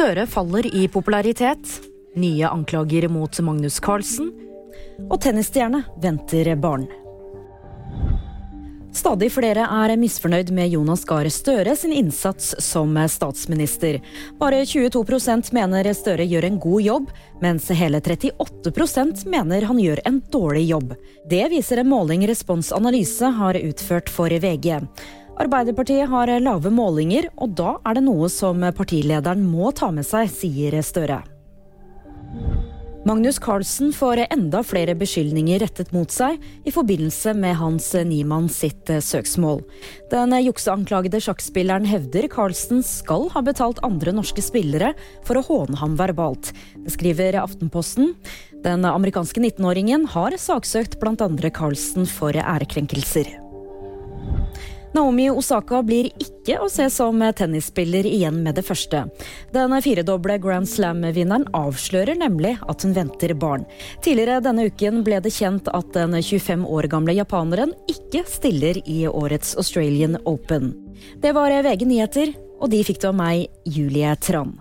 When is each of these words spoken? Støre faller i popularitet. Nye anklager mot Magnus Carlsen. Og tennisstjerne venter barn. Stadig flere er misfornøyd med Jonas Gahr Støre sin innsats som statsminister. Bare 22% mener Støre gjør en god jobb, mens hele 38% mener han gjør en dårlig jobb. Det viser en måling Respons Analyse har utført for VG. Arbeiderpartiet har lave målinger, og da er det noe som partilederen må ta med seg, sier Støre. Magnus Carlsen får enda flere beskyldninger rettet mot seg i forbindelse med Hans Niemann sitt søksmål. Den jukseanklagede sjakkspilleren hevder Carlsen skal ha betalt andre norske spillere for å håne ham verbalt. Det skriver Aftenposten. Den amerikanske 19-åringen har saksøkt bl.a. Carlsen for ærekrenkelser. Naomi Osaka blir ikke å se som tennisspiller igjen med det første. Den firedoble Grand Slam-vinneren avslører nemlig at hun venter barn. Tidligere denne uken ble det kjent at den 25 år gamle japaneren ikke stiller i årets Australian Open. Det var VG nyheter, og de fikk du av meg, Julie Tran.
Støre 0.00 0.22
faller 0.26 0.64
i 0.76 0.86
popularitet. 0.88 1.74
Nye 2.16 2.48
anklager 2.48 3.04
mot 3.12 3.40
Magnus 3.44 3.74
Carlsen. 3.84 4.30
Og 5.10 5.18
tennisstjerne 5.20 5.82
venter 6.00 6.48
barn. 6.56 6.86
Stadig 8.96 9.28
flere 9.34 9.66
er 9.68 9.92
misfornøyd 10.00 10.54
med 10.56 10.72
Jonas 10.72 11.04
Gahr 11.04 11.28
Støre 11.28 11.76
sin 11.76 11.92
innsats 11.92 12.54
som 12.64 12.96
statsminister. 13.12 14.00
Bare 14.40 14.64
22% 14.64 15.52
mener 15.52 15.92
Støre 15.92 16.24
gjør 16.24 16.48
en 16.48 16.58
god 16.64 16.86
jobb, 16.86 17.14
mens 17.44 17.68
hele 17.68 18.00
38% 18.00 19.28
mener 19.28 19.68
han 19.68 19.84
gjør 19.84 20.00
en 20.08 20.22
dårlig 20.32 20.64
jobb. 20.72 20.96
Det 21.28 21.44
viser 21.52 21.84
en 21.84 21.92
måling 21.92 22.24
Respons 22.24 22.72
Analyse 22.72 23.36
har 23.36 23.60
utført 23.60 24.08
for 24.08 24.32
VG. 24.32 24.80
Arbeiderpartiet 25.40 26.08
har 26.10 26.30
lave 26.44 26.70
målinger, 26.74 27.30
og 27.40 27.54
da 27.56 27.78
er 27.88 27.96
det 27.96 28.04
noe 28.04 28.28
som 28.32 28.60
partilederen 28.76 29.46
må 29.48 29.72
ta 29.72 29.88
med 29.94 30.04
seg, 30.04 30.28
sier 30.28 30.76
Støre. 30.84 31.22
Magnus 33.08 33.38
Carlsen 33.40 33.94
får 33.96 34.20
enda 34.26 34.60
flere 34.60 34.92
beskyldninger 35.00 35.62
rettet 35.62 35.88
mot 35.96 36.12
seg 36.12 36.36
i 36.68 36.74
forbindelse 36.74 37.32
med 37.32 37.56
Hans 37.56 37.88
Niemann 38.04 38.50
sitt 38.52 38.92
søksmål. 38.92 39.62
Den 40.12 40.36
jukseanklagede 40.36 41.22
sjakkspilleren 41.24 41.88
hevder 41.88 42.28
Carlsen 42.28 42.84
skal 42.84 43.30
ha 43.32 43.40
betalt 43.40 43.80
andre 43.86 44.12
norske 44.12 44.44
spillere 44.44 44.92
for 45.24 45.40
å 45.40 45.46
håne 45.48 45.80
ham 45.80 45.96
verbalt. 45.96 46.52
Det 46.76 46.92
skriver 47.00 47.40
Aftenposten. 47.40 48.12
Den 48.60 48.84
amerikanske 48.84 49.40
19-åringen 49.40 50.04
har 50.12 50.36
saksøkt 50.36 51.00
bl.a. 51.00 51.32
Carlsen 51.56 52.04
for 52.04 52.36
ærekrenkelser. 52.36 53.49
Naomi 54.92 55.28
Osaka 55.30 55.82
blir 55.86 56.08
ikke 56.18 56.56
å 56.58 56.68
se 56.72 56.88
som 56.90 57.22
tennisspiller 57.36 58.06
igjen 58.08 58.40
med 58.42 58.56
det 58.58 58.64
første. 58.66 59.04
Den 59.54 59.74
firedoble 59.84 60.38
Grand 60.42 60.66
Slam-vinneren 60.68 61.46
avslører 61.54 62.18
nemlig 62.18 62.56
at 62.66 62.82
hun 62.82 62.96
venter 62.96 63.34
barn. 63.38 63.66
Tidligere 64.02 64.40
denne 64.42 64.66
uken 64.66 65.04
ble 65.06 65.20
det 65.22 65.34
kjent 65.36 65.70
at 65.70 65.92
den 65.94 66.16
25 66.18 66.66
år 66.66 66.90
gamle 66.90 67.14
japaneren 67.14 67.74
ikke 67.90 68.24
stiller 68.26 68.82
i 68.82 69.04
årets 69.06 69.54
Australian 69.60 70.18
Open. 70.24 70.72
Det 71.22 71.36
var 71.36 71.54
VG 71.64 71.86
nyheter, 71.86 72.34
og 72.60 72.74
de 72.74 72.82
fikk 72.84 73.00
du 73.00 73.12
av 73.12 73.16
meg, 73.22 73.46
Julie 73.64 74.16
Tran. 74.20 74.58